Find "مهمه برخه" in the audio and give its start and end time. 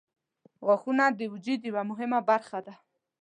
1.89-2.59